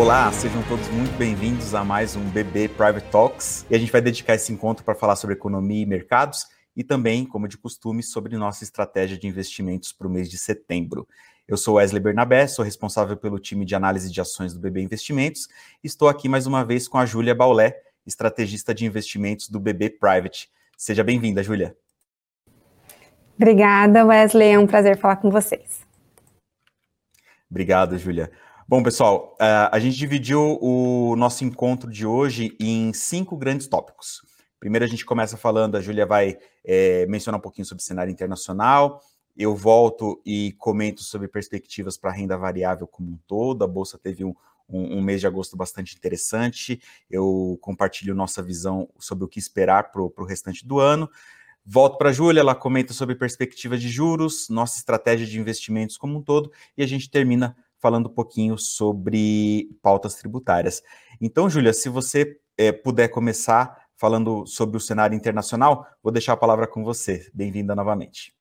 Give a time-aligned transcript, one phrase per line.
[0.00, 3.66] Olá, sejam todos muito bem-vindos a mais um BB Private Talks.
[3.68, 7.26] E a gente vai dedicar esse encontro para falar sobre economia e mercados e também,
[7.26, 11.06] como de costume, sobre nossa estratégia de investimentos para o mês de setembro.
[11.46, 15.48] Eu sou Wesley Bernabé, sou responsável pelo time de análise de ações do BB Investimentos.
[15.84, 20.50] Estou aqui mais uma vez com a Júlia Baulé, estrategista de investimentos do BB Private.
[20.78, 21.76] Seja bem-vinda, Júlia.
[23.36, 24.48] Obrigada, Wesley.
[24.48, 25.86] É um prazer falar com vocês.
[27.50, 28.30] Obrigado, Júlia.
[28.70, 34.22] Bom, pessoal, uh, a gente dividiu o nosso encontro de hoje em cinco grandes tópicos.
[34.60, 39.02] Primeiro, a gente começa falando, a Júlia vai é, mencionar um pouquinho sobre cenário internacional,
[39.36, 43.64] eu volto e comento sobre perspectivas para renda variável como um todo.
[43.64, 44.36] A Bolsa teve um,
[44.68, 46.80] um, um, mês de agosto bastante interessante.
[47.10, 51.10] Eu compartilho nossa visão sobre o que esperar para o restante do ano.
[51.66, 56.18] Volto para a Júlia, ela comenta sobre perspectivas de juros, nossa estratégia de investimentos como
[56.18, 60.82] um todo, e a gente termina falando um pouquinho sobre pautas tributárias.
[61.20, 66.36] Então, Júlia, se você é, puder começar falando sobre o cenário internacional, vou deixar a
[66.36, 67.26] palavra com você.
[67.34, 68.32] Bem-vinda novamente.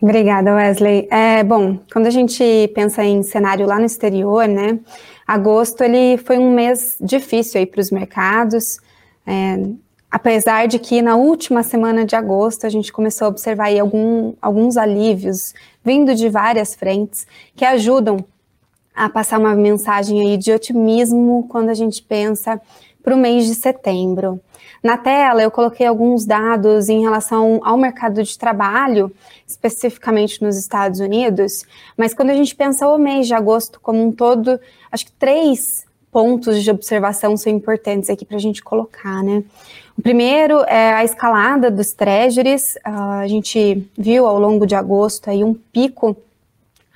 [0.00, 1.06] Obrigada, Wesley.
[1.12, 2.42] É, bom, quando a gente
[2.74, 4.80] pensa em cenário lá no exterior, né,
[5.24, 8.78] agosto ele foi um mês difícil aí para os mercados,
[9.24, 9.60] é,
[10.10, 14.34] apesar de que na última semana de agosto a gente começou a observar aí algum,
[14.42, 18.24] alguns alívios vindo de várias frentes que ajudam
[18.94, 22.60] a passar uma mensagem aí de otimismo quando a gente pensa
[23.02, 24.40] para o mês de setembro.
[24.82, 29.12] Na tela, eu coloquei alguns dados em relação ao mercado de trabalho,
[29.46, 31.64] especificamente nos Estados Unidos,
[31.96, 34.58] mas quando a gente pensa o mês de agosto como um todo,
[34.90, 39.42] acho que três pontos de observação são importantes aqui para a gente colocar, né?
[40.02, 42.74] Primeiro é a escalada dos treasuries.
[42.86, 46.16] Uh, a gente viu ao longo de agosto aí um pico,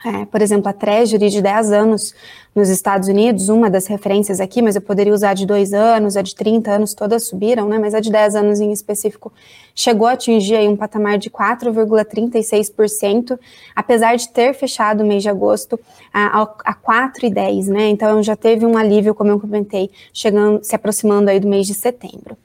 [0.07, 2.15] é, por exemplo, a treasury de 10 anos
[2.55, 6.23] nos Estados Unidos, uma das referências aqui, mas eu poderia usar de dois anos, a
[6.23, 7.77] de 30 anos, todas subiram, né?
[7.77, 9.33] Mas a de 10 anos em específico
[9.75, 13.37] chegou a atingir aí um patamar de 4,36%,
[13.75, 15.79] apesar de ter fechado o mês de agosto
[16.15, 17.89] a, a 4,10, né?
[17.89, 21.75] Então já teve um alívio, como eu comentei, chegando, se aproximando aí do mês de
[21.75, 22.37] setembro.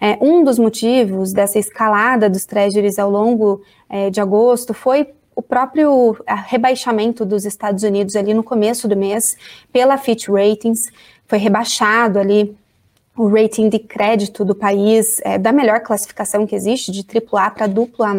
[0.00, 5.42] É, um dos motivos dessa escalada dos treasuries ao longo é, de agosto foi o
[5.42, 6.16] próprio
[6.46, 9.36] rebaixamento dos Estados Unidos ali no começo do mês
[9.70, 10.90] pela Fitch Ratings,
[11.26, 12.56] foi rebaixado ali
[13.16, 17.66] o rating de crédito do país é, da melhor classificação que existe, de AAA para
[17.66, 18.14] duplo A+,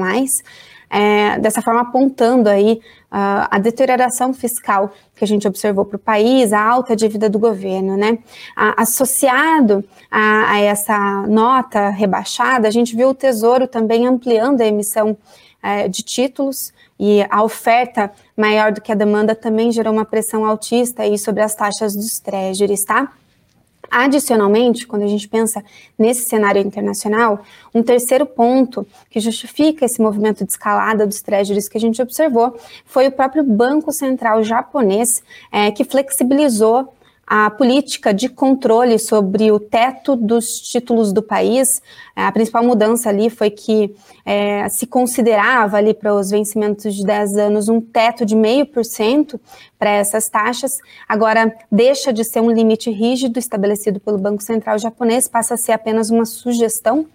[0.89, 2.79] é, dessa forma apontando aí
[3.11, 7.38] uh, a deterioração fiscal que a gente observou para o país, a alta dívida do
[7.38, 8.19] governo, né?
[8.56, 14.66] A, associado a, a, essa nota rebaixada, a gente viu o Tesouro também ampliando a
[14.66, 15.17] emissão
[15.61, 20.45] é, de títulos, e a oferta maior do que a demanda também gerou uma pressão
[20.45, 23.11] altista aí sobre as taxas dos treasuries, tá?
[23.89, 25.63] Adicionalmente, quando a gente pensa
[25.97, 27.41] nesse cenário internacional,
[27.73, 32.57] um terceiro ponto que justifica esse movimento de escalada dos treasuries que a gente observou
[32.85, 36.93] foi o próprio Banco Central japonês, é, que flexibilizou
[37.29, 41.81] a política de controle sobre o teto dos títulos do país.
[42.15, 43.93] É, a principal mudança ali foi que
[44.25, 48.85] é, se considerava ali para os vencimentos de 10 anos um teto de meio por
[48.85, 49.38] cento
[49.77, 50.77] para essas taxas.
[51.07, 55.73] Agora deixa de ser um limite rígido estabelecido pelo Banco Central japonês, passa a ser
[55.73, 57.07] apenas uma sugestão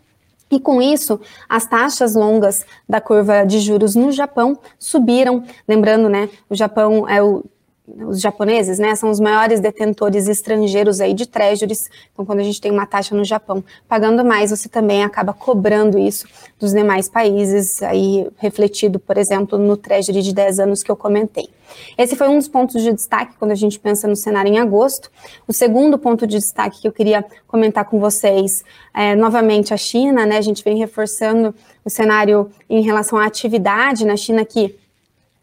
[0.53, 1.19] e com isso,
[1.49, 5.43] as taxas longas da curva de juros no Japão subiram.
[5.67, 7.43] Lembrando, né, o Japão é o
[7.87, 11.91] os japoneses, né, são os maiores detentores estrangeiros aí de treasuries.
[12.13, 15.99] Então, quando a gente tem uma taxa no Japão pagando mais, você também acaba cobrando
[15.99, 16.27] isso
[16.61, 21.49] dos demais países, aí refletido, por exemplo, no treasury de 10 anos que eu comentei.
[21.97, 25.11] Esse foi um dos pontos de destaque quando a gente pensa no cenário em agosto.
[25.49, 28.65] O segundo ponto de destaque que eu queria comentar com vocês
[28.95, 31.55] é, novamente, a China, né, a gente vem reforçando
[31.85, 34.77] o cenário em relação à atividade na China que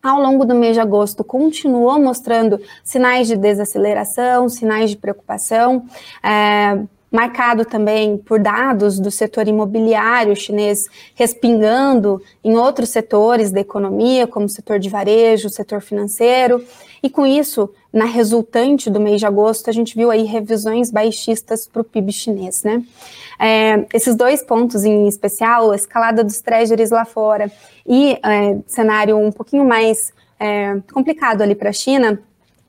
[0.02, 5.86] ao longo do mês de agosto, continuou mostrando sinais de desaceleração, sinais de preocupação,
[6.24, 6.80] é,
[7.12, 14.46] marcado também por dados do setor imobiliário chinês respingando em outros setores da economia, como
[14.46, 16.64] o setor de varejo, o setor financeiro,
[17.02, 21.68] e com isso, na resultante do mês de agosto, a gente viu aí revisões baixistas
[21.68, 22.84] para o PIB chinês, né?
[23.40, 27.52] É, esses dois pontos em especial, a escalada dos treasuries lá fora
[27.88, 32.20] e é, cenário um pouquinho mais é, complicado ali para a China,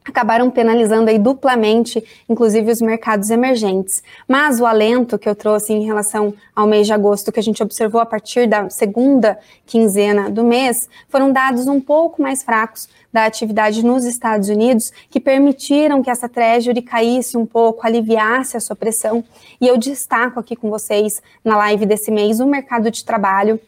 [0.05, 4.03] acabaram penalizando aí duplamente, inclusive os mercados emergentes.
[4.27, 7.63] Mas o alento que eu trouxe em relação ao mês de agosto, que a gente
[7.63, 13.25] observou a partir da segunda quinzena do mês, foram dados um pouco mais fracos da
[13.25, 18.77] atividade nos Estados Unidos, que permitiram que essa treasury caísse um pouco, aliviasse a sua
[18.77, 19.25] pressão.
[19.61, 23.61] E eu destaco aqui com vocês na live desse mês o mercado de trabalho.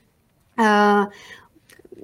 [0.58, 1.10] Uh,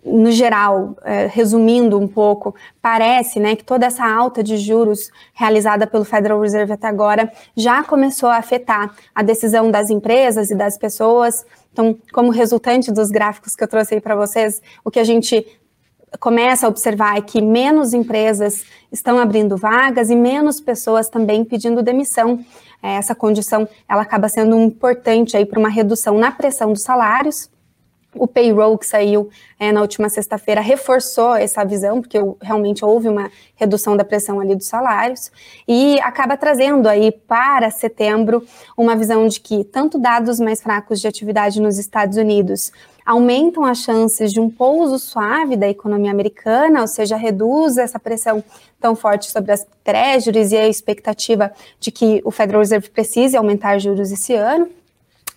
[0.05, 5.87] no geral, é, resumindo um pouco, parece né, que toda essa alta de juros realizada
[5.87, 10.79] pelo Federal Reserve até agora já começou a afetar a decisão das empresas e das
[10.79, 11.45] pessoas.
[11.73, 15.47] Então, como resultante dos gráficos que eu trouxe aí para vocês, o que a gente
[16.19, 21.83] começa a observar é que menos empresas estão abrindo vagas e menos pessoas também pedindo
[21.83, 22.45] demissão.
[22.83, 27.51] É, essa condição ela acaba sendo importante aí para uma redução na pressão dos salários
[28.15, 29.29] o payroll que saiu
[29.59, 34.55] é, na última sexta-feira reforçou essa visão, porque realmente houve uma redução da pressão ali
[34.55, 35.31] dos salários,
[35.67, 38.45] e acaba trazendo aí para setembro
[38.77, 42.73] uma visão de que tanto dados mais fracos de atividade nos Estados Unidos
[43.09, 48.45] aumentam as chances de um pouso suave da economia americana, ou seja, reduz essa pressão
[48.79, 51.51] tão forte sobre as treasuries e a expectativa
[51.81, 54.69] de que o Federal Reserve precise aumentar juros esse ano.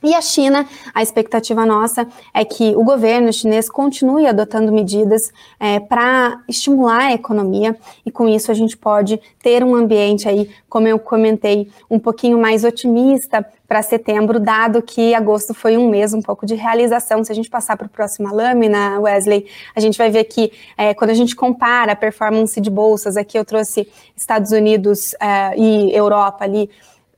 [0.03, 5.79] E a China, a expectativa nossa é que o governo chinês continue adotando medidas é,
[5.79, 10.87] para estimular a economia e com isso a gente pode ter um ambiente aí, como
[10.87, 16.21] eu comentei, um pouquinho mais otimista para setembro, dado que agosto foi um mês um
[16.21, 17.23] pouco de realização.
[17.23, 19.45] Se a gente passar para a próxima lâmina, Wesley,
[19.75, 23.37] a gente vai ver que é, quando a gente compara a performance de bolsas, aqui
[23.37, 23.87] eu trouxe
[24.17, 26.69] Estados Unidos é, e Europa ali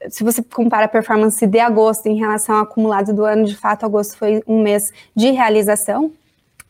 [0.10, 3.86] se você compara a performance de agosto em relação ao acumulado do ano, de fato,
[3.86, 6.12] agosto foi um mês de realização.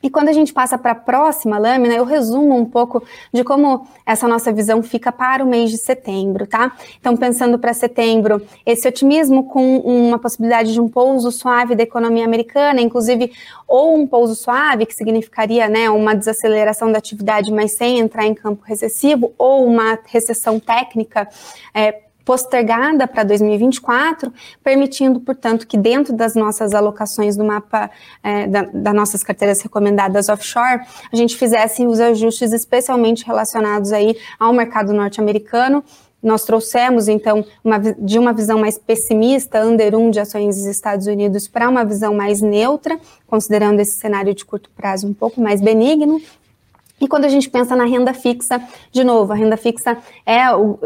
[0.04, 3.02] E quando a gente passa para a próxima lâmina, eu resumo um pouco
[3.34, 6.76] de como essa nossa visão fica para o mês de setembro, tá?
[7.00, 12.26] Então, pensando para setembro, esse otimismo com uma possibilidade de um pouso suave da economia
[12.26, 13.32] americana, inclusive,
[13.66, 18.34] ou um pouso suave, que significaria né, uma desaceleração da atividade, mas sem entrar em
[18.34, 21.30] campo recessivo, ou uma recessão técnica.
[21.74, 24.32] É, postergada para 2024,
[24.64, 27.90] permitindo, portanto, que dentro das nossas alocações do mapa
[28.24, 30.82] é, da, das nossas carteiras recomendadas offshore,
[31.12, 35.84] a gente fizesse os ajustes especialmente relacionados aí ao mercado norte-americano.
[36.22, 41.06] Nós trouxemos, então, uma, de uma visão mais pessimista, under 1 de ações dos Estados
[41.06, 42.98] Unidos, para uma visão mais neutra,
[43.28, 46.22] considerando esse cenário de curto prazo um pouco mais benigno,
[47.02, 48.62] e quando a gente pensa na renda fixa,
[48.92, 50.80] de novo, a renda fixa é o,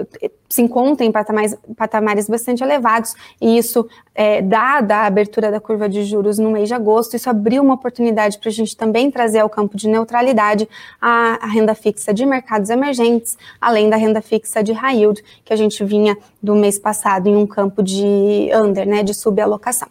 [0.50, 5.90] se encontra em patamares, patamares bastante elevados, e isso, é, dada a abertura da curva
[5.90, 9.40] de juros no mês de agosto, isso abriu uma oportunidade para a gente também trazer
[9.40, 10.68] ao campo de neutralidade
[11.02, 15.54] a, a, renda fixa de mercados emergentes, além da renda fixa de high yield, que
[15.54, 19.90] a gente vinha do mês passado em um campo de under, né, de subalocação.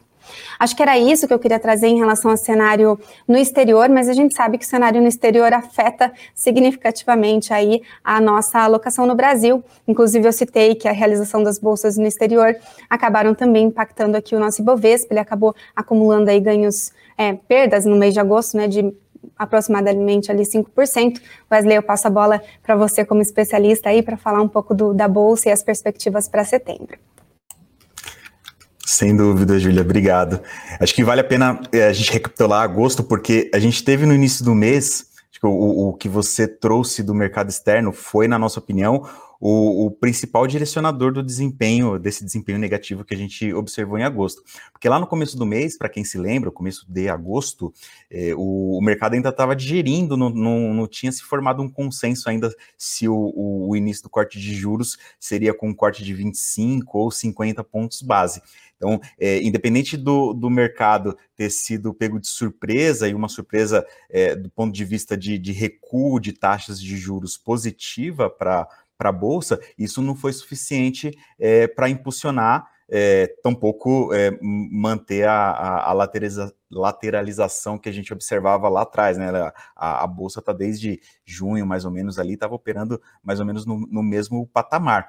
[0.58, 4.08] Acho que era isso que eu queria trazer em relação ao cenário no exterior, mas
[4.08, 9.14] a gente sabe que o cenário no exterior afeta significativamente aí a nossa alocação no
[9.14, 9.62] Brasil.
[9.86, 12.56] Inclusive, eu citei que a realização das bolsas no exterior
[12.88, 17.96] acabaram também impactando aqui o nosso Ibovespa, ele acabou acumulando aí ganhos, é, perdas no
[17.96, 18.94] mês de agosto, né, de
[19.38, 21.20] aproximadamente ali 5%.
[21.50, 24.94] Wesley, eu passo a bola para você como especialista aí para falar um pouco do,
[24.94, 26.98] da bolsa e as perspectivas para setembro.
[28.86, 30.40] Sem dúvida, Júlia, obrigado.
[30.78, 34.14] Acho que vale a pena é, a gente recapitular agosto, porque a gente teve no
[34.14, 35.06] início do mês,
[35.42, 39.04] o, o que você trouxe do mercado externo foi, na nossa opinião,
[39.40, 44.42] o, o, principal direcionador do desempenho, desse desempenho negativo que a gente observou em agosto.
[44.72, 47.72] Porque lá no começo do mês, para quem se lembra, começo de agosto,
[48.10, 52.28] eh, o, o, mercado ainda estava digerindo, não, não, não, tinha se formado um consenso
[52.28, 56.98] ainda se o, o, início do corte de juros seria com um corte de 25
[56.98, 58.40] ou 50 pontos base.
[58.76, 64.34] Então, é, independente do, do mercado ter sido pego de surpresa, e uma surpresa é,
[64.34, 69.12] do ponto de vista de, de recuo de taxas de juros positiva para para a
[69.12, 75.92] Bolsa, isso não foi suficiente é, para impulsionar, é, tampouco é, manter a, a, a
[75.92, 79.30] lateraliza, lateralização que a gente observava lá atrás, né?
[79.74, 83.66] A, a Bolsa está desde junho, mais ou menos, ali, estava operando mais ou menos
[83.66, 85.08] no, no mesmo patamar.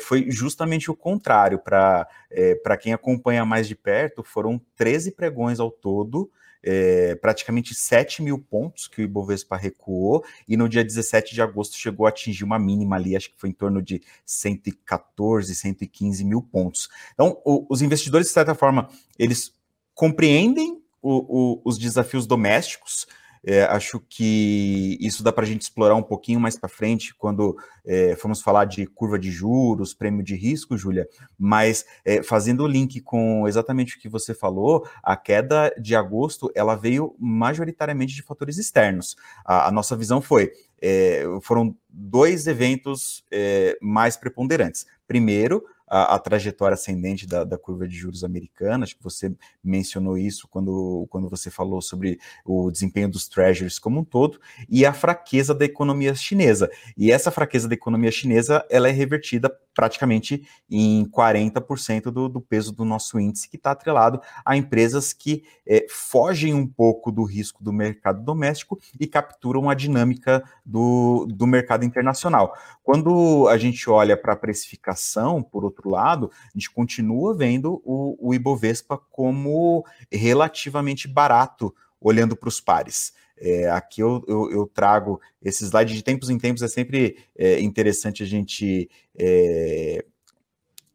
[0.00, 5.70] Foi justamente o contrário, para é, quem acompanha mais de perto, foram 13 pregões ao
[5.70, 6.30] todo,
[6.64, 11.76] é, praticamente 7 mil pontos que o Ibovespa recuou, e no dia 17 de agosto
[11.76, 16.42] chegou a atingir uma mínima ali, acho que foi em torno de 114, 115 mil
[16.42, 16.88] pontos.
[17.12, 19.52] Então, o, os investidores, de certa forma, eles
[19.94, 23.06] compreendem o, o, os desafios domésticos,
[23.46, 27.56] É, acho que isso dá para a gente explorar um pouquinho mais para frente, quando
[27.84, 31.06] é, formos falar de curva de juros, prêmio de risco, Júlia.
[31.38, 36.50] Mas é, fazendo o link com exatamente o que você falou, a queda de agosto
[36.54, 39.16] ela veio majoritariamente de fatores externos.
[39.44, 44.86] A, a nossa visão foi é, foram dois eventos é, mais preponderantes.
[45.06, 50.16] Primeiro, a, a trajetória ascendente da, da, curva de juros americana, acho que você mencionou
[50.16, 54.92] isso quando, quando você falou sobre o desempenho dos treasuries como um todo, e a
[54.92, 56.70] fraqueza da economia chinesa.
[56.96, 62.72] E essa fraqueza da economia chinesa, ela é revertida praticamente em 40% do, do peso
[62.72, 67.62] do nosso índice, que está atrelado a empresas que é, fogem um pouco do risco
[67.62, 72.56] do mercado doméstico e capturam a dinâmica do, do mercado internacional.
[72.82, 78.16] Quando a gente olha para a precificação, por outro lado, a gente continua vendo o,
[78.28, 83.12] o Ibovespa como relativamente barato, olhando para os pares.
[83.36, 87.60] É, aqui eu, eu, eu, trago esse slide de tempos em tempos, é sempre é,
[87.60, 88.88] interessante a gente
[89.18, 90.04] é,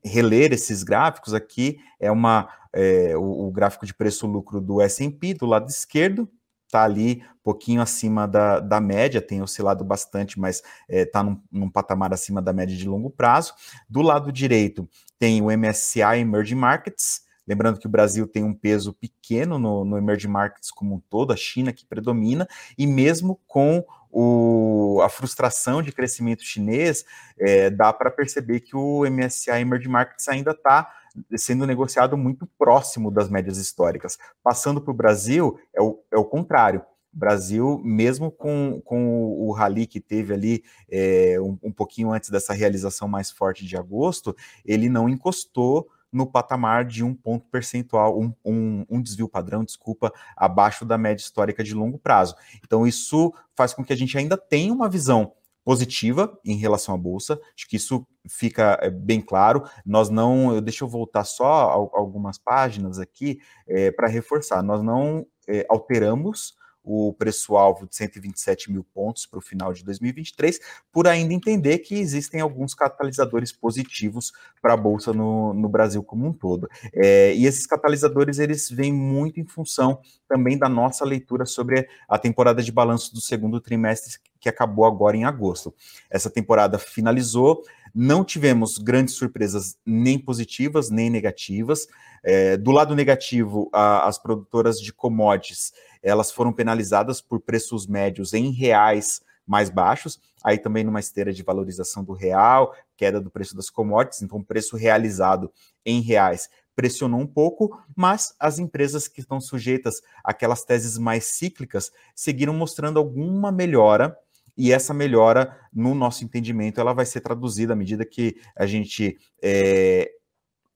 [0.03, 1.33] reler esses gráficos.
[1.33, 6.29] Aqui é uma é, o, o, gráfico de preço-lucro do S&P do lado esquerdo,
[6.69, 11.41] está ali um pouquinho acima da, da média, tem oscilado bastante, mas está é, num,
[11.51, 13.53] num, patamar acima da média de longo prazo.
[13.89, 18.93] Do lado direito tem o MSCI Emerging Markets, Lembrando que o Brasil tem um peso
[18.93, 22.47] pequeno no, no emerging markets como um todo, a China que predomina,
[22.77, 27.03] e mesmo com o, a frustração de crescimento chinês,
[27.39, 30.93] é, dá para perceber que o MSCI Emerging Markets ainda está
[31.35, 34.17] sendo negociado muito próximo das médias históricas.
[34.43, 36.81] Passando para o Brasil, é o, é o contrário.
[37.11, 42.53] Brasil, mesmo com, com o rally que teve ali é, um, um pouquinho antes dessa
[42.53, 48.33] realização mais forte de agosto, ele não encostou no patamar de um ponto percentual, um,
[48.43, 52.35] um, um, desvio padrão, desculpa, abaixo da média histórica de longo prazo.
[52.63, 55.33] Então, isso faz com que a gente ainda tenha uma visão
[55.69, 57.39] positiva em relação à bolsa.
[57.55, 59.63] Acho que isso fica é, bem claro.
[59.85, 61.45] Nós não, deixa eu voltar só
[61.93, 64.63] algumas páginas aqui é, para reforçar.
[64.63, 70.59] Nós não é, alteramos o preço-alvo de 127 mil pontos para o final de 2023,
[70.91, 74.31] por ainda entender que existem alguns catalisadores positivos
[74.61, 76.69] para a Bolsa no, no, Brasil como um todo.
[76.93, 82.17] É, e esses catalisadores, eles vêm muito em função também da nossa leitura sobre a
[82.17, 85.73] temporada de balanço do segundo trimestre, que acabou agora em agosto.
[86.09, 91.87] Essa temporada finalizou, não tivemos grandes surpresas nem positivas, nem negativas.
[92.23, 98.33] É, do lado negativo, a, as produtoras de commodities elas foram penalizadas por preços médios
[98.33, 103.55] em reais mais baixos, aí também numa esteira de valorização do real, queda do preço
[103.55, 105.51] das commodities, então preço realizado
[105.85, 111.91] em reais pressionou um pouco, mas as empresas que estão sujeitas àquelas teses mais cíclicas
[112.15, 114.17] seguiram mostrando alguma melhora,
[114.57, 119.17] e essa melhora, no nosso entendimento, ela vai ser traduzida à medida que a gente
[119.43, 120.09] é,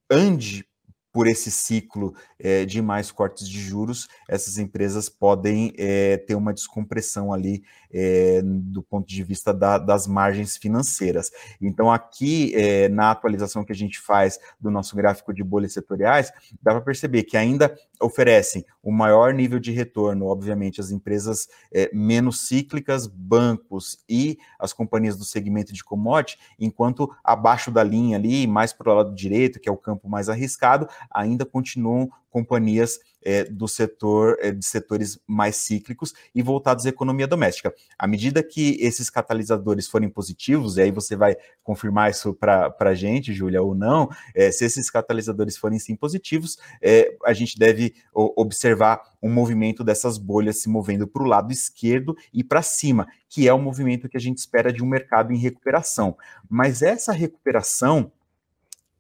[0.10, 0.68] ande
[1.14, 6.52] por esse ciclo é, de mais cortes de juros, essas empresas podem é, ter uma
[6.52, 11.30] descompressão ali é, do ponto de vista da, das margens financeiras.
[11.62, 12.54] Então, aqui
[12.90, 17.24] na atualização que a gente faz do nosso gráfico de bolhas setoriais, dá para perceber
[17.24, 21.48] que ainda oferecem o maior nível de retorno, obviamente, as empresas
[21.94, 28.46] menos cíclicas, bancos e as companhias do segmento de commodity, enquanto abaixo da linha ali,
[28.46, 33.44] mais para o lado direito, que é o campo mais arriscado, ainda continuam companhias é,
[33.44, 37.72] do setor, é, de setores mais cíclicos e voltados à economia doméstica.
[37.98, 42.96] À medida que esses catalisadores forem positivos, e aí você vai confirmar isso para a
[42.96, 47.94] gente, Júlia, ou não, é, se esses catalisadores forem sim positivos, é, a gente deve
[48.14, 53.48] observar um movimento dessas bolhas se movendo para o lado esquerdo e para cima, que
[53.48, 56.18] é o movimento que a gente espera de um mercado em recuperação.
[56.50, 58.12] Mas essa recuperação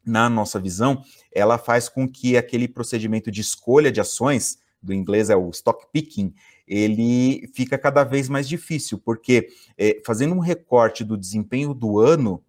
[0.05, 5.29] na nossa visão, ela faz com que aquele procedimento de escolha de ações, do inglês
[5.29, 6.33] é o stock picking,
[6.67, 12.43] ele fica cada vez mais difícil, porque é, fazendo um recorte do desempenho do ano,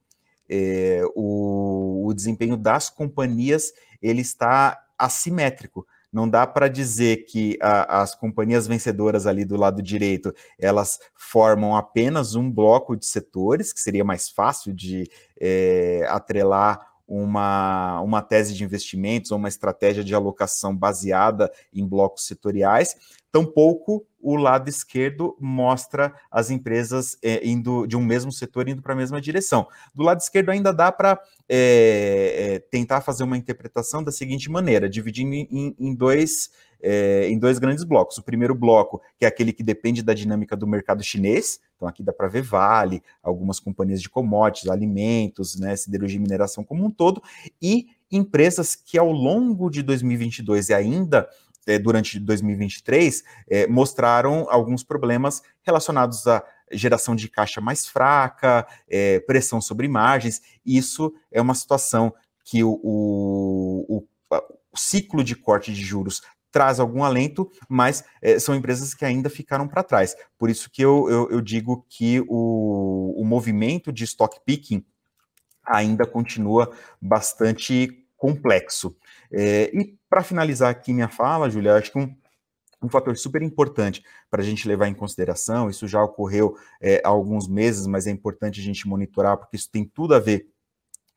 [0.48, 5.86] é, o, o, desempenho das companhias ele está assimétrico.
[6.12, 11.74] Não dá para dizer que a, as companhias vencedoras ali do lado direito elas formam
[11.74, 15.08] apenas um bloco de setores, que seria mais fácil de
[15.40, 22.26] é, atrelar uma, uma tese de investimentos ou uma estratégia de alocação baseada em blocos
[22.26, 22.96] setoriais,
[23.30, 28.94] tampouco o lado esquerdo mostra as empresas é, indo de um mesmo setor indo para
[28.94, 29.66] a mesma direção.
[29.94, 34.88] Do lado esquerdo ainda dá para é, é, tentar fazer uma interpretação da seguinte maneira,
[34.88, 36.50] dividindo em, em dois
[36.84, 38.18] é, em dois grandes blocos.
[38.18, 42.02] O primeiro bloco, que é aquele que depende da dinâmica do mercado chinês, então aqui
[42.02, 46.90] dá para ver Vale, algumas companhias de commodities, alimentos, né, siderurgia e mineração como um
[46.90, 47.22] todo,
[47.60, 51.28] e empresas que ao longo de 2022 e ainda
[51.66, 59.20] é, durante 2023 é, mostraram alguns problemas relacionados à geração de caixa mais fraca, é,
[59.20, 60.40] pressão sobre margens.
[60.64, 62.14] Isso é uma situação
[62.44, 64.36] que o, o, o,
[64.72, 66.22] o ciclo de corte de juros
[66.54, 70.14] traz algum alento, mas é, são empresas que ainda ficaram para trás.
[70.38, 74.84] Por isso que eu, eu, eu digo que o, o movimento de stock picking
[75.66, 78.96] ainda continua bastante complexo.
[79.32, 82.14] É, e para finalizar aqui minha fala, Julia, acho que um,
[82.80, 87.08] um fator super importante para a gente levar em consideração, isso já ocorreu é, há
[87.08, 90.46] alguns meses, mas é importante a gente monitorar, porque isso tem tudo a ver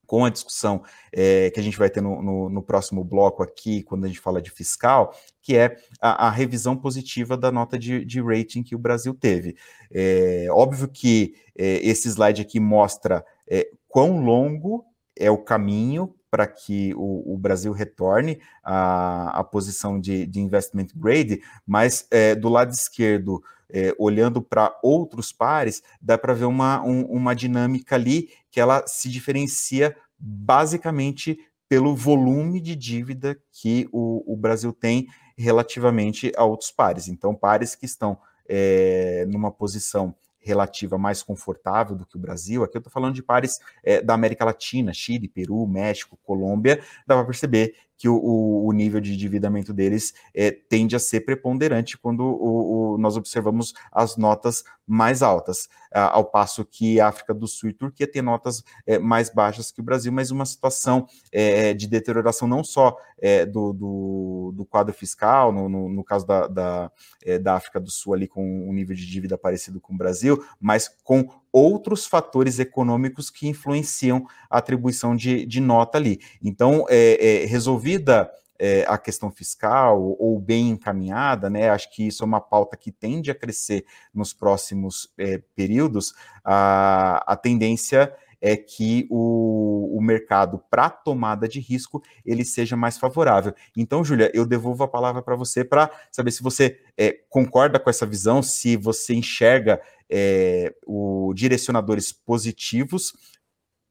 [0.08, 3.84] com a discussão é, que a gente vai ter no, no, no, próximo bloco aqui,
[3.84, 8.04] quando a gente fala de fiscal, que é a, a revisão positiva da nota de,
[8.06, 9.56] de, rating que o Brasil teve.
[9.92, 14.86] É, óbvio que é, esse slide aqui mostra é, quão longo
[15.16, 20.88] é o caminho para que o, o, Brasil retorne à, à posição de, de, investment
[20.96, 26.84] grade, mas é, do lado esquerdo, é, olhando para outros pares, dá para ver uma,
[26.84, 34.34] um, uma dinâmica ali que ela se diferencia basicamente pelo volume de dívida que o,
[34.34, 35.08] o Brasil tem
[35.38, 37.08] relativamente a outros pares.
[37.08, 38.18] Então, pares que estão
[38.48, 40.16] é, numa posição
[40.48, 44.14] relativa mais confortável do que o Brasil, aqui eu estou falando de pares é, da
[44.14, 49.74] América Latina, Chile, Peru, México, Colômbia, dá para perceber que o, o, nível de endividamento
[49.74, 55.68] deles é, tende a ser preponderante quando o, o, nós observamos as notas mais altas,
[55.92, 59.82] ao passo que a África do Sul e Turquia têm notas é, mais baixas que
[59.82, 64.94] o Brasil, mas uma situação é, de deterioração não só é, do, do, do, quadro
[64.94, 66.92] fiscal, no, no, no caso da, da,
[67.24, 70.42] é, da África do Sul ali com um nível de dívida parecido com o Brasil,
[70.60, 76.20] mas com outros fatores econômicos que influenciam a atribuição de, de nota ali.
[76.42, 81.70] Então, é, é resolvida é, a questão fiscal ou bem encaminhada, né?
[81.70, 86.14] Acho que isso é uma pauta que tende a crescer nos próximos é, períodos.
[86.44, 92.98] A, a tendência é que o, o mercado para tomada de risco ele seja mais
[92.98, 93.54] favorável.
[93.76, 97.90] Então, Júlia, eu devolvo a palavra para você para saber se você é, concorda com
[97.90, 103.14] essa visão, se você enxerga é, o direcionadores positivos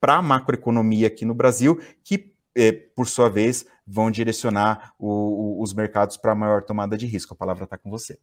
[0.00, 5.09] para a macroeconomia aqui no Brasil, que, é, por sua vez, vão direcionar o,
[5.59, 7.35] o, os mercados para maior tomada de risco.
[7.35, 8.18] A palavra está com você.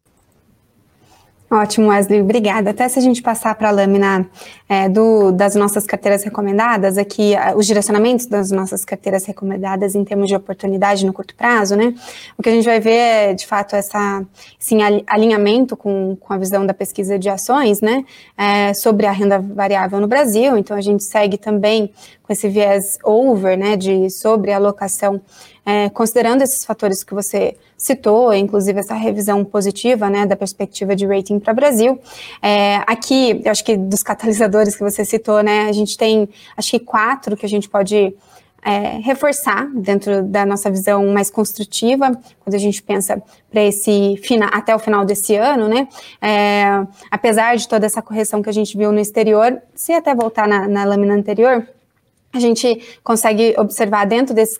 [1.54, 2.70] Ótimo, Wesley, obrigada.
[2.70, 4.28] Até se a gente passar para a lâmina
[4.68, 10.26] é, do, das nossas carteiras recomendadas, aqui os direcionamentos das nossas carteiras recomendadas em termos
[10.26, 11.94] de oportunidade no curto prazo, né?
[12.36, 14.26] O que a gente vai ver é, de fato, essa,
[14.58, 18.04] sim, alinhamento com, com a visão da pesquisa de ações, né?
[18.36, 20.58] É, sobre a renda variável no Brasil.
[20.58, 21.88] Então, a gente segue também
[22.24, 23.76] com esse viés over, né?
[23.76, 25.20] De sobre alocação
[25.64, 31.06] é, considerando esses fatores que você citou, inclusive essa revisão positiva, né, da perspectiva de
[31.06, 31.98] rating para o Brasil,
[32.42, 36.70] é, aqui, eu acho que dos catalisadores que você citou, né, a gente tem, acho
[36.70, 38.14] que quatro que a gente pode
[38.64, 44.18] é, reforçar dentro da nossa visão mais construtiva, quando a gente pensa para esse
[44.50, 45.86] até o final desse ano, né?
[46.20, 46.64] É,
[47.10, 50.66] apesar de toda essa correção que a gente viu no exterior, se até voltar na,
[50.66, 51.68] na lâmina anterior,
[52.34, 54.58] a gente consegue observar dentro desses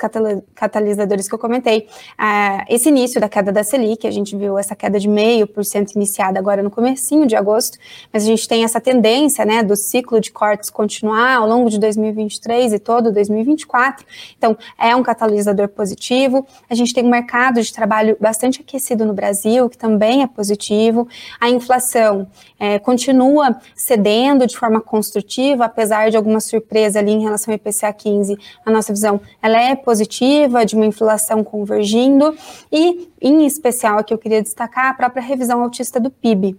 [0.54, 4.76] catalisadores que eu comentei, uh, esse início da queda da Selic, a gente viu essa
[4.76, 7.76] queda de meio por cento iniciada agora no comecinho de agosto,
[8.12, 11.80] mas a gente tem essa tendência, né, do ciclo de cortes continuar ao longo de
[11.80, 14.06] 2023 e todo 2024,
[14.38, 19.12] então é um catalisador positivo, a gente tem um mercado de trabalho bastante aquecido no
[19.12, 21.08] Brasil, que também é positivo,
[21.40, 27.52] a inflação é, continua cedendo de forma construtiva, apesar de alguma surpresa ali em relação
[27.52, 32.36] ao IPCA 15, a nossa visão ela é positiva, de uma inflação convergindo,
[32.70, 36.56] e em especial aqui eu queria destacar a própria revisão autista do PIB.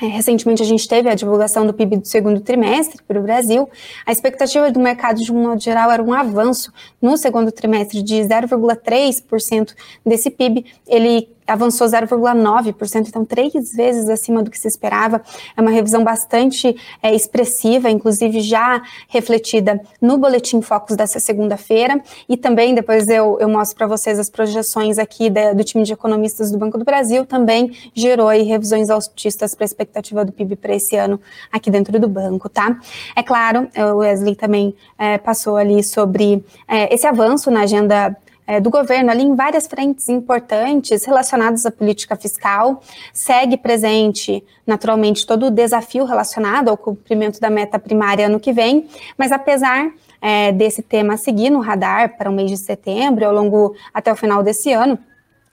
[0.00, 3.68] É, recentemente a gente teve a divulgação do PIB do segundo trimestre para o Brasil.
[4.06, 8.14] A expectativa do mercado, de um modo geral, era um avanço no segundo trimestre de
[8.14, 9.74] 0,3%
[10.06, 10.66] desse PIB.
[10.86, 15.20] Ele avançou 0,9%, então três vezes acima do que se esperava.
[15.56, 22.00] É uma revisão bastante é, expressiva, inclusive já refletida no Boletim Focus dessa segunda-feira.
[22.28, 25.92] E também, depois eu, eu mostro para vocês as projeções aqui da, do time de
[25.92, 30.56] economistas do Banco do Brasil, também gerou aí, revisões altistas para a expectativa do PIB
[30.56, 32.78] para esse ano aqui dentro do banco, tá?
[33.16, 38.16] É claro, o Wesley também é, passou ali sobre é, esse avanço na agenda
[38.48, 42.82] é, do governo ali em várias frentes importantes relacionadas à política fiscal.
[43.12, 48.88] Segue presente, naturalmente, todo o desafio relacionado ao cumprimento da meta primária ano que vem,
[49.18, 53.76] mas apesar é, desse tema seguir no radar para o mês de setembro, ao longo
[53.92, 54.98] até o final desse ano,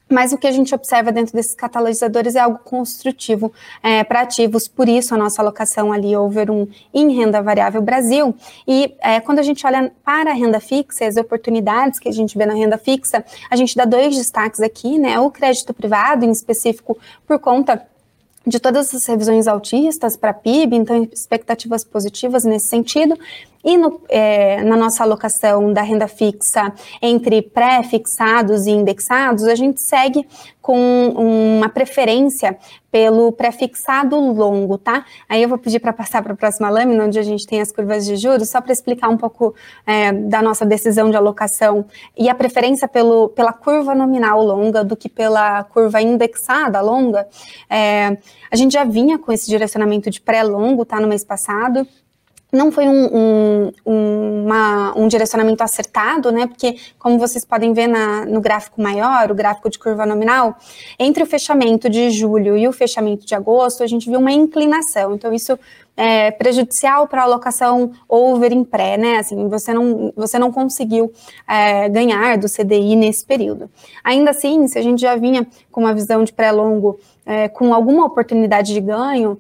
[0.10, 4.68] mas o que a gente observa dentro desses catalisadores é algo construtivo é, para ativos,
[4.68, 8.36] por isso a nossa alocação ali over um em renda variável Brasil.
[8.68, 12.38] E é, quando a gente olha para a renda fixa, as oportunidades que a gente
[12.38, 15.20] vê na renda fixa, a gente dá dois destaques aqui, né?
[15.20, 17.86] O crédito privado, em específico, por conta
[18.46, 23.18] de todas as revisões altistas para PIB, então expectativas positivas nesse sentido,
[23.66, 29.82] e no, é, na nossa alocação da renda fixa entre pré-fixados e indexados, a gente
[29.82, 30.26] segue
[30.62, 32.58] com uma preferência
[32.92, 35.06] pelo pré-fixado longo, tá?
[35.28, 37.72] Aí eu vou pedir para passar para a próxima lâmina, onde a gente tem as
[37.72, 39.54] curvas de juros, só para explicar um pouco
[39.86, 41.86] é, da nossa decisão de alocação
[42.18, 47.28] e a preferência pelo, pela curva nominal longa do que pela curva indexada longa.
[47.70, 48.18] É,
[48.50, 51.00] a gente já vinha com esse direcionamento de pré-longo, tá?
[51.00, 51.86] No mês passado
[52.56, 56.48] não foi um, um, uma, um, direcionamento acertado, né?
[56.48, 60.58] Porque, como vocês podem ver na, no gráfico maior, o gráfico de curva nominal,
[60.98, 65.14] entre o fechamento de julho e o fechamento de agosto, a gente viu uma inclinação.
[65.14, 65.58] Então, isso
[65.98, 69.18] é prejudicial para a alocação over em pré, né?
[69.18, 71.12] Assim, você não, você não conseguiu
[71.48, 73.70] é, ganhar do CDI nesse período.
[74.04, 78.06] Ainda assim, se a gente já vinha com uma visão de pré-longo é, com alguma
[78.06, 79.40] oportunidade de ganho,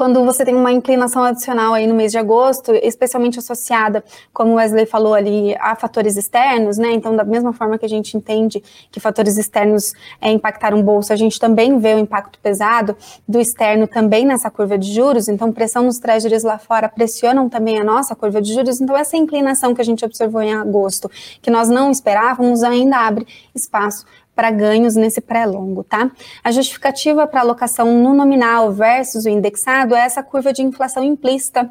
[0.00, 4.54] quando você tem uma inclinação adicional aí no mês de agosto, especialmente associada, como o
[4.54, 6.90] Wesley falou ali, a fatores externos, né?
[6.92, 11.16] Então, da mesma forma que a gente entende que fatores externos é, impactaram bolso, a
[11.16, 12.96] gente também vê o impacto pesado
[13.28, 15.28] do externo também nessa curva de juros.
[15.28, 18.80] Então, pressão nos treasuries lá fora pressionam também a nossa curva de juros.
[18.80, 21.10] Então, essa inclinação que a gente observou em agosto,
[21.42, 24.06] que nós não esperávamos, ainda abre espaço
[24.40, 26.10] para ganhos nesse pré-longo, tá?
[26.42, 31.70] A justificativa para alocação no nominal versus o indexado é essa curva de inflação implícita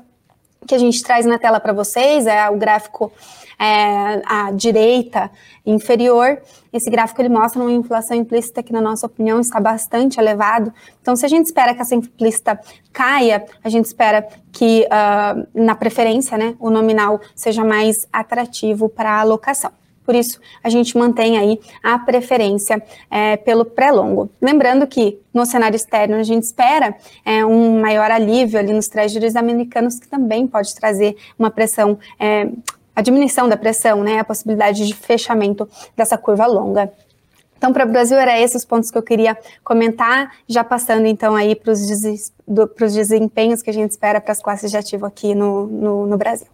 [0.67, 3.11] que a gente traz na tela para vocês, é o gráfico
[3.57, 5.31] é, à direita
[5.65, 6.39] inferior.
[6.71, 10.71] Esse gráfico ele mostra uma inflação implícita que, na nossa opinião, está bastante elevado.
[11.01, 12.59] Então, se a gente espera que essa implícita
[12.93, 19.09] caia, a gente espera que, uh, na preferência, né, o nominal seja mais atrativo para
[19.09, 19.71] a alocação.
[20.09, 24.27] Por isso, a gente mantém aí a preferência é, pelo pré-longo.
[24.41, 29.35] Lembrando que no cenário externo a gente espera é, um maior alívio ali nos treasuries
[29.35, 32.49] americanos, que também pode trazer uma pressão, é,
[32.95, 36.91] a diminuição da pressão, né, a possibilidade de fechamento dessa curva longa.
[37.55, 41.35] Então, para o Brasil, era esses os pontos que eu queria comentar, já passando então
[41.35, 42.33] aí para os des
[42.95, 46.47] desempenhos que a gente espera para as classes de ativo aqui no, no, no Brasil.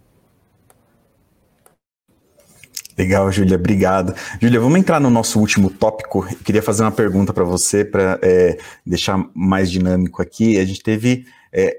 [2.98, 4.16] Legal, Júlia, obrigado.
[4.42, 6.26] Júlia, vamos entrar no nosso último tópico.
[6.32, 10.58] Eu queria fazer uma pergunta para você para é, deixar mais dinâmico aqui.
[10.58, 11.78] A gente teve, é,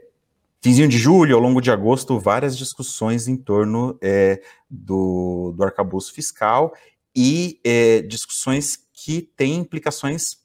[0.61, 6.13] finzinho de julho, ao longo de agosto, várias discussões em torno é, do, do arcabouço
[6.13, 6.75] fiscal
[7.15, 10.37] e é, discussões que têm implicações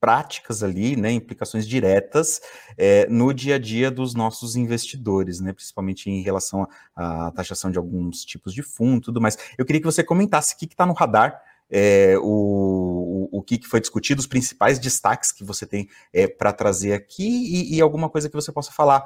[0.00, 2.40] práticas ali, né, implicações diretas
[2.76, 7.78] é, no dia a dia dos nossos investidores, né, principalmente em relação à taxação de
[7.78, 9.36] alguns tipos de fundo, tudo mais.
[9.56, 13.60] Eu queria que você comentasse o que está no radar, é, o, o, o que,
[13.66, 18.08] foi discutido, os principais destaques que você tem é, para trazer aqui e, e, alguma
[18.08, 19.04] coisa que você possa falar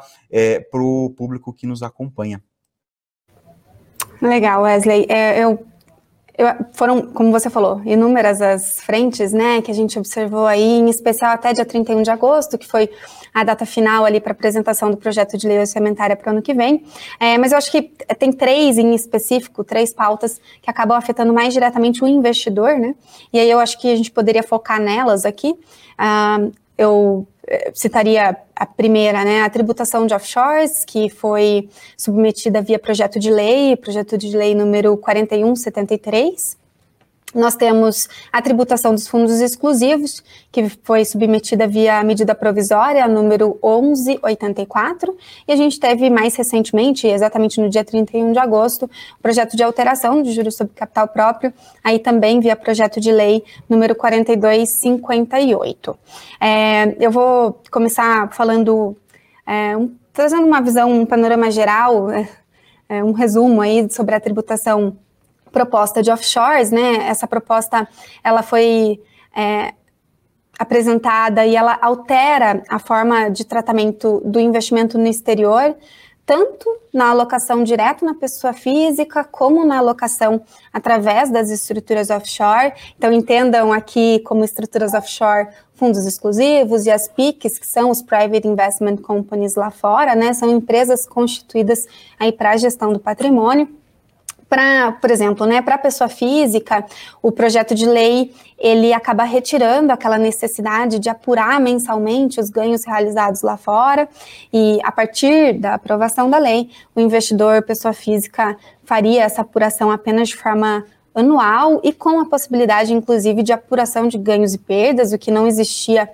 [0.70, 2.42] para o público que nos acompanha.
[4.20, 5.06] Legal, Wesley.
[5.08, 5.71] É, eu
[6.42, 10.88] eu, foram, como você falou, inúmeras as frentes, né, que a gente observou aí, em
[10.88, 12.90] especial até dia 31 de agosto, que foi
[13.32, 16.52] a data final ali para apresentação do projeto de lei orçamentária para o ano que
[16.52, 16.84] vem.
[17.18, 17.82] É, mas eu acho que
[18.18, 22.94] tem três em específico, três pautas que acabam afetando mais diretamente o investidor, né,
[23.32, 25.54] e aí eu acho que a gente poderia focar nelas aqui.
[25.96, 26.38] Ah,
[26.76, 33.18] eu eh, citaria a primeira, né, a tributação de offshores, que foi submetida via projeto
[33.18, 36.61] de lei, projeto de lei número 4173.
[37.34, 45.16] Nós temos a tributação dos fundos exclusivos, que foi submetida via medida provisória número 1184,
[45.48, 48.84] e a gente teve mais recentemente, exatamente no dia 31 de agosto,
[49.18, 53.42] o projeto de alteração de juros sobre capital próprio, aí também via projeto de lei
[53.68, 55.98] número 4258.
[56.40, 58.96] É, eu vou começar falando,
[59.46, 62.28] é, um, trazendo uma visão, um panorama geral, é,
[62.88, 64.96] é um resumo aí sobre a tributação
[65.52, 67.06] proposta de offshores, né?
[67.08, 67.86] Essa proposta
[68.24, 69.00] ela foi
[69.36, 69.74] é,
[70.58, 75.74] apresentada e ela altera a forma de tratamento do investimento no exterior,
[76.24, 82.72] tanto na alocação direto na pessoa física, como na alocação através das estruturas offshore.
[82.96, 88.46] Então, entendam aqui como estruturas offshore fundos exclusivos e as PICs, que são os Private
[88.46, 90.32] Investment Companies lá fora, né?
[90.32, 91.86] São empresas constituídas
[92.20, 93.81] aí para a gestão do patrimônio
[94.52, 96.84] para, por exemplo, né, para a pessoa física,
[97.22, 103.40] o projeto de lei ele acaba retirando aquela necessidade de apurar mensalmente os ganhos realizados
[103.40, 104.06] lá fora
[104.52, 110.28] e a partir da aprovação da lei, o investidor, pessoa física, faria essa apuração apenas
[110.28, 110.84] de forma
[111.14, 115.46] anual e com a possibilidade, inclusive, de apuração de ganhos e perdas, o que não
[115.46, 116.10] existia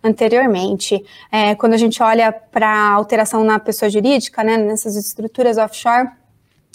[0.00, 1.04] anteriormente.
[1.32, 6.19] É, quando a gente olha para a alteração na pessoa jurídica, né, nessas estruturas offshore,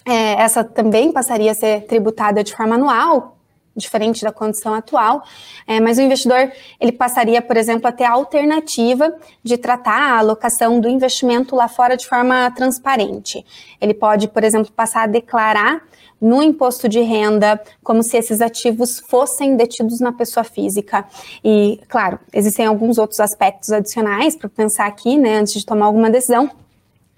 [0.05, 3.35] é, essa também passaria a ser tributada de forma anual,
[3.75, 5.23] diferente da condição atual,
[5.67, 9.13] é, mas o investidor ele passaria, por exemplo, a ter a alternativa
[9.43, 13.45] de tratar a alocação do investimento lá fora de forma transparente.
[13.81, 15.81] Ele pode, por exemplo, passar a declarar
[16.21, 21.05] no imposto de renda como se esses ativos fossem detidos na pessoa física.
[21.43, 26.09] E, claro, existem alguns outros aspectos adicionais para pensar aqui, né, antes de tomar alguma
[26.09, 26.49] decisão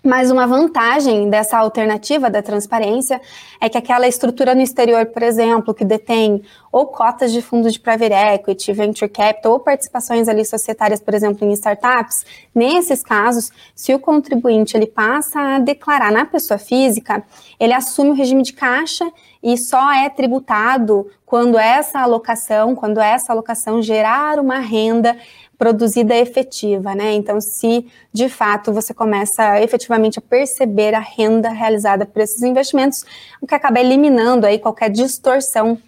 [0.04, 3.20] mas uma vantagem dessa alternativa da transparência
[3.60, 7.80] é que aquela estrutura no exterior, por exemplo, que detém ou cotas de fundos de
[7.80, 13.94] private equity, venture capital ou participações ali societárias, por exemplo, em startups, nesses casos, se
[13.94, 17.24] o contribuinte ele passa a declarar na pessoa física,
[17.60, 23.34] ele assume o regime de caixa e só é tributado quando essa alocação, quando essa
[23.34, 25.18] alocação gerar uma renda
[25.58, 27.14] produzida efetiva, né?
[27.14, 33.04] Então, se de fato você começa efetivamente a perceber a renda realizada por esses investimentos,
[33.42, 35.80] o que acaba eliminando aí qualquer distorção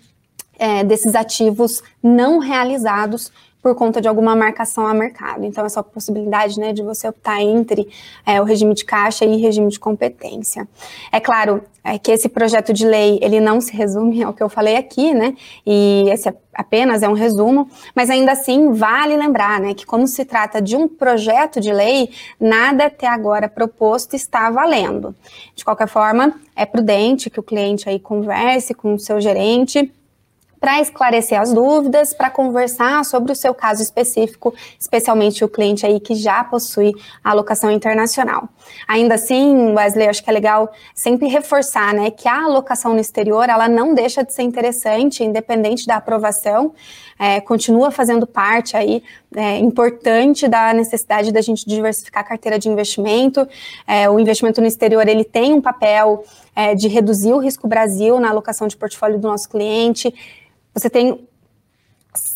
[0.58, 5.45] é, desses ativos não realizados por conta de alguma marcação a mercado.
[5.45, 7.88] Então, essa possibilidade né, de você optar entre
[8.26, 10.67] é, o regime de caixa e regime de competência.
[11.12, 14.50] É claro é, que esse projeto de lei ele não se resume ao que eu
[14.50, 15.36] falei aqui, né?
[15.65, 20.26] E esse apenas é um resumo, mas ainda assim vale lembrar né, que, como se
[20.26, 25.15] trata de um projeto de lei, nada até agora proposto está valendo.
[25.56, 29.89] De qualquer forma, é prudente que o cliente aí converse com o seu gerente
[30.60, 36.00] para esclarecer as dúvidas, para conversar sobre o seu caso específico, especialmente o cliente aí
[36.00, 36.93] que já possui
[37.24, 38.50] a alocação internacional.
[38.88, 43.50] Ainda assim, Wesley, acho que é legal sempre reforçar, né, que a alocação no exterior,
[43.50, 46.74] ela não deixa de ser interessante, independente da aprovação,
[47.19, 49.04] é, continua fazendo parte aí
[49.36, 53.45] é, importante da necessidade da gente diversificar a carteira de investimento.
[53.86, 56.24] É, o investimento no exterior ele tem um papel
[56.56, 60.13] é, de reduzir o risco Brasil na alocação de portfólio do nosso cliente,
[60.80, 61.28] você tem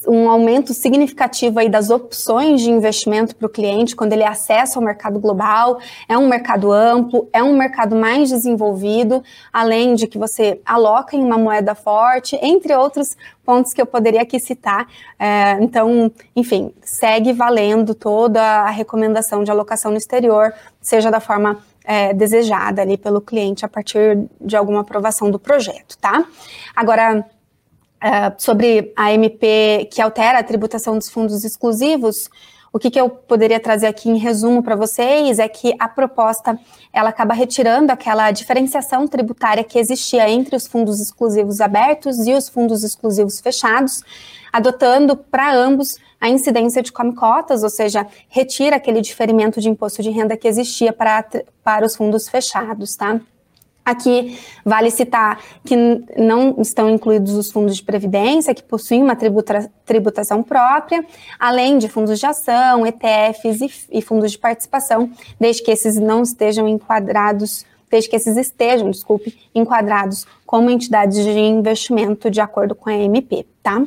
[0.08, 4.84] um aumento significativo aí das opções de investimento para o cliente quando ele acessa o
[4.84, 10.62] mercado global, é um mercado amplo, é um mercado mais desenvolvido, além de que você
[10.66, 14.88] aloca em uma moeda forte, entre outros pontos que eu poderia aqui citar.
[15.18, 21.58] É, então, enfim, segue valendo toda a recomendação de alocação no exterior, seja da forma
[21.84, 26.26] é, desejada ali pelo cliente a partir de alguma aprovação do projeto, tá?
[26.76, 27.26] Agora,
[28.04, 32.30] uh, sobre a MP que altera a tributação dos fundos exclusivos,
[32.74, 36.60] o que, que eu poderia trazer aqui em resumo para vocês é que a proposta
[36.92, 42.50] ela acaba retirando aquela diferenciação tributária que existia entre os fundos exclusivos abertos e os
[42.50, 44.04] fundos exclusivos fechados,
[44.52, 50.10] adotando para ambos a incidência de come-cotas, ou seja, retira aquele diferimento de imposto de
[50.10, 51.24] renda que existia para,
[51.64, 53.20] para os fundos fechados, tá?
[53.86, 55.76] Aqui vale citar que
[56.18, 61.06] não estão incluídos os fundos de previdência, que possuem uma tributa, tributação própria,
[61.38, 66.24] além de fundos de ação, ETFs e, e fundos de participação, desde que esses não
[66.24, 72.90] estejam enquadrados, desde que esses estejam, desculpe, enquadrados como entidades de investimento de acordo com
[72.90, 73.84] a MP, tá?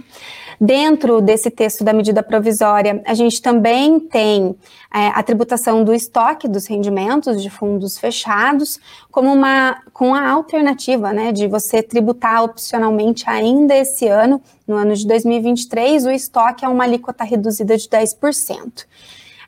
[0.60, 4.56] Dentro desse texto da medida provisória, a gente também tem
[4.92, 11.12] é, a tributação do estoque dos rendimentos de fundos fechados, como uma com a alternativa,
[11.12, 16.68] né, de você tributar opcionalmente ainda esse ano, no ano de 2023, o estoque é
[16.68, 18.86] uma alíquota reduzida de 10%.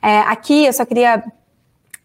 [0.03, 1.25] É, aqui eu só queria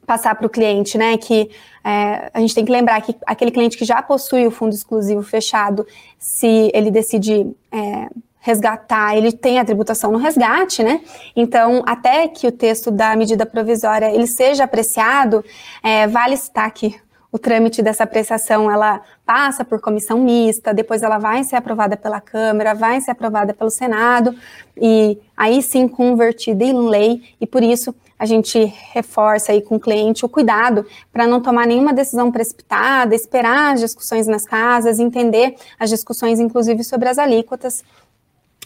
[0.06, 1.50] passar para o cliente, né, que
[1.84, 5.22] é, a gente tem que lembrar que aquele cliente que já possui o fundo exclusivo
[5.22, 5.86] fechado,
[6.18, 8.10] se ele decide é,
[8.44, 11.00] resgatar, ele tem a tributação no resgate, né?
[11.34, 15.46] Então, até que o texto da medida provisória ele seja apreciado,
[15.82, 16.94] é, vale citar que
[17.32, 22.20] o trâmite dessa apreciação ela passa por comissão mista, depois ela vai ser aprovada pela
[22.20, 24.36] Câmara, vai ser aprovada pelo Senado
[24.76, 28.60] e aí sim convertida em lei e por isso a gente
[28.92, 33.80] reforça aí com o cliente o cuidado para não tomar nenhuma decisão precipitada, esperar as
[33.80, 37.84] discussões nas casas, entender as discussões, inclusive, sobre as alíquotas.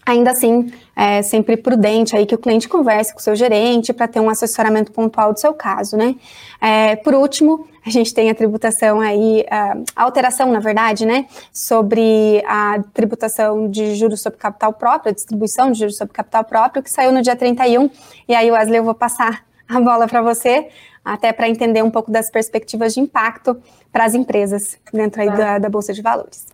[0.08, 4.08] Ainda assim, é sempre prudente aí que o cliente converse com o seu gerente para
[4.08, 6.16] ter um assessoramento pontual do seu caso, né?
[6.62, 12.42] É, por último, a gente tem a tributação aí, a alteração, na verdade, né, sobre
[12.48, 16.90] a tributação de juros sobre capital próprio, a distribuição de juros sobre capital próprio, que
[16.90, 17.90] saiu no dia 31.
[18.30, 20.70] E aí, Wesley, eu vou passar a bola para você,
[21.04, 25.58] até para entender um pouco das perspectivas de impacto para as empresas dentro aí da,
[25.60, 26.46] da Bolsa de Valores.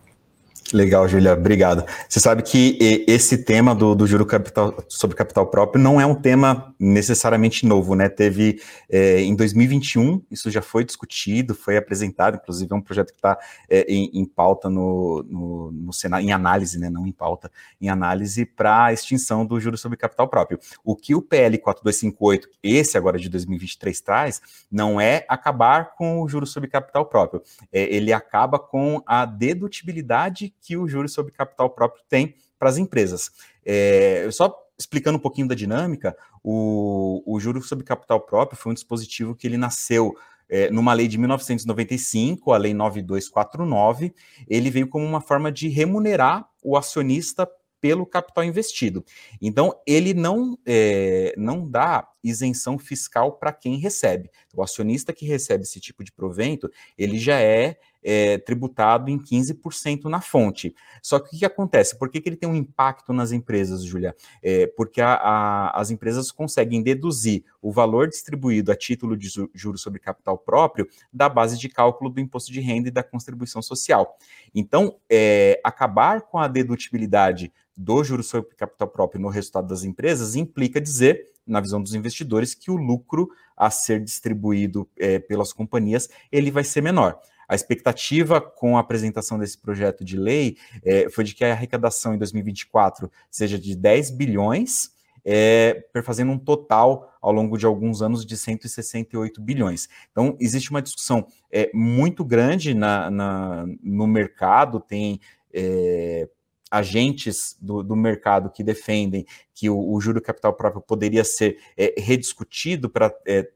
[0.74, 1.86] Legal, Julia, obrigado.
[2.10, 6.16] Você sabe que esse tema do, do juro capital, sobre capital próprio não é um
[6.16, 8.10] tema necessariamente novo, né?
[8.10, 8.60] Teve
[8.90, 13.38] é, em 2021, isso já foi discutido, foi apresentado, inclusive é um projeto que está
[13.70, 16.90] é, em, em, pauta no, no, no Senado, em análise, né?
[16.90, 20.60] Não em pauta, em análise para a extinção do juro sobre capital próprio.
[20.84, 26.28] O que o PL 4258, esse agora de 2023, traz, não é acabar com o
[26.28, 31.70] juro sobre capital próprio, é, ele acaba com a dedutibilidade que o juros sobre capital
[31.70, 33.30] próprio tem para as empresas.
[33.66, 38.76] É, só explicando um pouquinho da dinâmica, o, o juro sobre capital próprio foi um
[38.76, 40.16] dispositivo que ele nasceu
[40.50, 44.14] é, numa lei de 1995, a lei 9249,
[44.48, 47.50] ele veio como uma forma de remunerar o acionista
[47.80, 49.04] pelo capital investido.
[49.42, 54.30] Então, ele não, é, não dá isenção fiscal para quem recebe.
[54.56, 60.06] O acionista que recebe esse tipo de provento, ele já é é, tributado em 15%
[60.06, 60.76] na fonte.
[61.02, 61.98] Só que o que acontece?
[61.98, 64.16] Por que, que ele tem um impacto nas empresas, Julia?
[64.42, 69.82] É, porque a, a, as empresas conseguem deduzir o valor distribuído a título de juros
[69.82, 74.18] sobre capital próprio da base de cálculo do imposto de renda e da contribuição social.
[74.54, 80.36] Então, é, acabar com a dedutibilidade do juros sobre capital próprio no resultado das empresas
[80.36, 86.10] implica dizer, na visão dos investidores, que o lucro a ser distribuído é, pelas companhias
[86.32, 87.20] ele vai ser menor.
[87.48, 92.14] A expectativa com a apresentação desse projeto de lei é, foi de que a arrecadação
[92.14, 94.92] em 2024 seja de 10 bilhões,
[95.26, 99.88] é, fazendo um total ao longo de alguns anos de 168 bilhões.
[100.12, 105.20] Então, existe uma discussão é, muito grande na, na, no mercado, tem
[105.54, 106.28] é,
[106.74, 111.94] agentes do, do, mercado que defendem que o, o juro capital próprio poderia ser é,
[111.98, 113.48] rediscutido para é,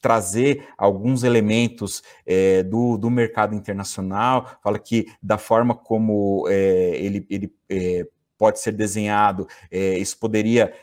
[0.00, 7.24] trazer alguns elementos é, do, do mercado internacional, fala que da forma como é, ele,
[7.30, 8.04] ele é,
[8.36, 10.74] pode ser desenhado, é, isso poderia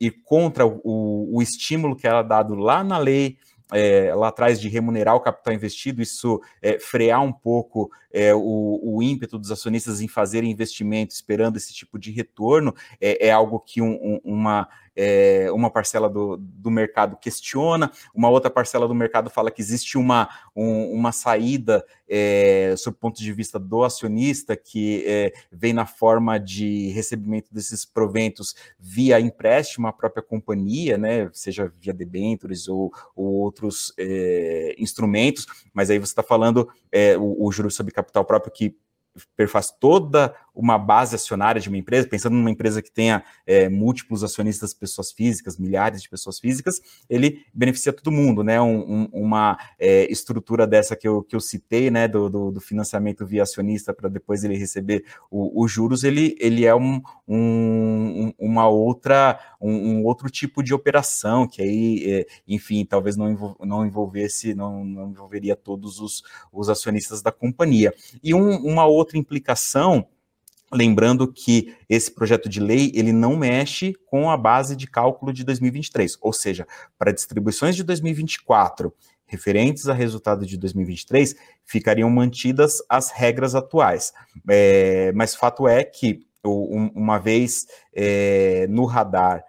[0.00, 3.38] ir contra o, o estímulo que era dado lá na lei
[3.72, 8.80] é, lá atrás de remunerar o capital investido, isso é, frear um pouco é, o,
[8.82, 13.58] o, ímpeto dos acionistas em fazer investimento esperando esse tipo de retorno, é, é algo
[13.58, 18.94] que um, um, uma é, uma parcela do, do mercado questiona, uma outra parcela do
[18.94, 23.82] mercado fala que existe uma, um, uma saída é, sob o ponto de vista do
[23.82, 30.96] acionista, que é, vem na forma de recebimento desses proventos via empréstimo à própria companhia,
[30.96, 37.16] né, seja via debêntures ou, ou outros é, instrumentos, mas aí você está falando é,
[37.16, 38.76] o, o juros sobre capital próprio que
[39.36, 44.22] perfaz toda uma base acionária de uma empresa, pensando numa empresa que tenha é, múltiplos
[44.22, 48.60] acionistas pessoas físicas, milhares de pessoas físicas, ele beneficia todo mundo, né?
[48.60, 52.06] Um, um, uma é, estrutura dessa que eu, que eu citei, né?
[52.06, 56.74] Do, do, do financiamento via acionista para depois ele receber os juros, ele, ele é
[56.74, 63.56] um, um uma outra, um, outro tipo de operação que aí, é, enfim, talvez não,
[63.60, 67.92] não envolvesse, não, não envolveria todos os, os acionistas da companhia.
[68.22, 70.06] E uma outra implicação
[70.74, 75.44] Lembrando que esse projeto de lei ele não mexe com a base de cálculo de
[75.44, 76.66] 2023, ou seja,
[76.98, 78.92] para distribuições de 2024
[79.24, 84.12] referentes a resultado de 2023 ficariam mantidas as regras atuais.
[84.48, 89.44] É, mas fato é que uma vez é, no radar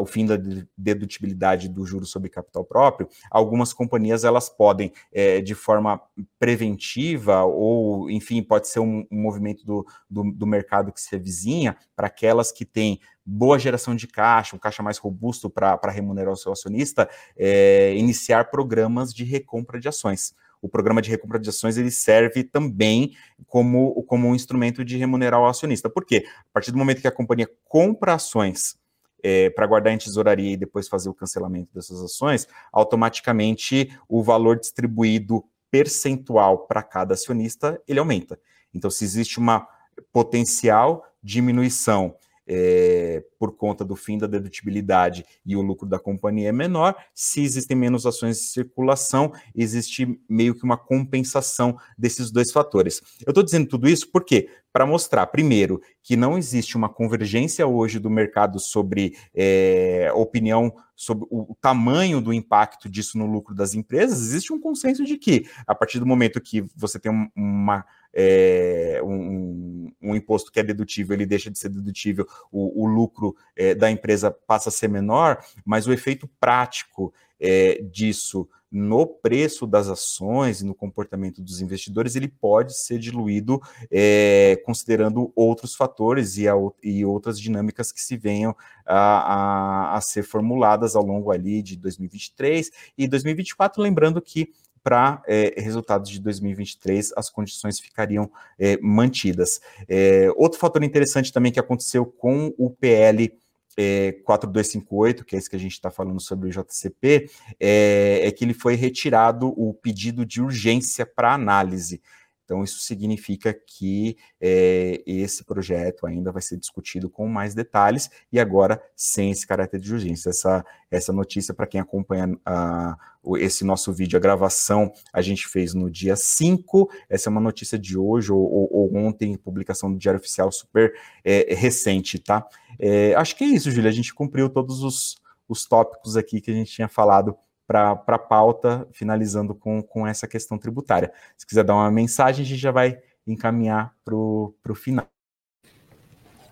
[0.00, 0.36] o fim da
[0.76, 6.00] dedutibilidade do juro sobre capital próprio, algumas companhias elas podem, é, de forma
[6.38, 11.76] preventiva, ou, enfim, pode ser um, um movimento do, do, do, mercado que se avizinha,
[11.94, 16.36] para aquelas que têm boa geração de caixa, um caixa mais robusto para remunerar o
[16.36, 21.76] seu acionista, é, iniciar programas de recompra de ações o programa de recompra de ações
[21.76, 23.12] ele serve também
[23.46, 25.88] como, como um instrumento de remunerar o acionista.
[25.88, 26.24] Por quê?
[26.26, 28.77] A partir do momento que a companhia compra ações
[29.22, 34.58] é, para guardar em tesouraria e depois fazer o cancelamento dessas ações, automaticamente o valor
[34.58, 38.38] distribuído percentual para cada acionista ele aumenta.
[38.72, 39.66] Então, se existe uma
[40.12, 42.14] potencial diminuição
[42.48, 46.96] é, por conta do fim da dedutibilidade e o lucro da companhia é menor.
[47.14, 53.02] Se existem menos ações de circulação, existe meio que uma compensação desses dois fatores.
[53.26, 57.98] Eu estou dizendo tudo isso porque para mostrar, primeiro, que não existe uma convergência hoje
[57.98, 63.72] do mercado sobre é, opinião sobre o, o, tamanho do impacto disso no lucro das
[63.72, 69.00] empresas, existe um consenso de que, a partir do momento que você tem uma é,
[69.04, 73.74] um, um, imposto que é dedutível, ele deixa de ser dedutível, o, o lucro é,
[73.74, 79.88] da empresa passa a ser menor, mas o efeito prático é, disso no preço das
[79.88, 86.46] ações e no comportamento dos investidores, ele pode ser diluído é, considerando outros fatores e,
[86.46, 91.62] a, e, outras dinâmicas que se venham a, a, a ser formuladas ao longo ali
[91.62, 94.52] de 2023 e 2024, lembrando que
[94.88, 99.60] para é, resultados de 2023 as condições ficariam é, mantidas.
[99.86, 103.30] É, outro fator interessante também que aconteceu com o PL
[103.76, 107.28] é, 4258, que é esse que a gente está falando sobre o JCP,
[107.60, 112.00] é, que ele foi retirado o pedido de urgência para análise.
[112.48, 118.40] Então, isso significa que é, esse projeto ainda vai ser discutido com mais detalhes e
[118.40, 120.30] agora sem esse caráter de urgência.
[120.30, 122.96] Essa, essa notícia, para quem acompanha a,
[123.36, 126.90] esse nosso vídeo, a gravação a gente fez no dia 5.
[127.06, 130.94] Essa é uma notícia de hoje ou, ou, ou ontem, publicação do Diário Oficial super
[131.22, 132.48] é, recente, tá?
[132.78, 133.90] É, acho que é isso, Júlia.
[133.90, 137.36] A gente cumpriu todos os, os tópicos aqui que a gente tinha falado
[137.68, 141.12] para a pauta, finalizando com, com essa questão tributária.
[141.36, 145.06] Se quiser dar uma mensagem, a gente já vai encaminhar para o final.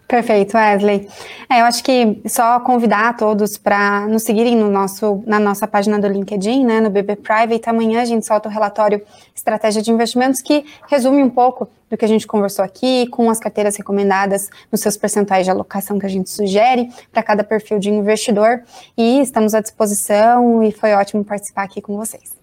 [0.06, 1.08] Perfeito, Wesley.
[1.50, 5.98] É, eu acho que só convidar todos para nos seguirem no nosso, na nossa página
[5.98, 7.68] do LinkedIn, né, no BB Private.
[7.68, 9.02] Amanhã a gente solta o relatório
[9.34, 13.40] Estratégia de Investimentos, que resume um pouco do que a gente conversou aqui, com as
[13.40, 17.90] carteiras recomendadas nos seus percentuais de alocação que a gente sugere para cada perfil de
[17.90, 18.62] investidor.
[18.96, 22.35] E estamos à disposição e foi ótimo participar aqui com vocês.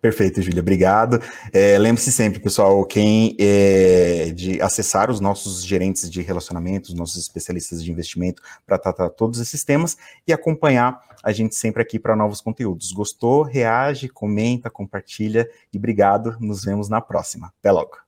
[0.00, 1.20] Perfeito, Júlia, obrigado.
[1.52, 7.20] É, Lembre-se sempre, pessoal, quem é, de acessar os nossos gerentes de relacionamento, os nossos
[7.20, 12.14] especialistas de investimento para tratar todos esses temas e acompanhar a gente sempre aqui para
[12.14, 12.92] novos conteúdos.
[12.92, 13.42] Gostou?
[13.42, 16.36] Reage, comenta, compartilha e obrigado.
[16.38, 17.52] Nos vemos na próxima.
[17.58, 18.05] Até logo.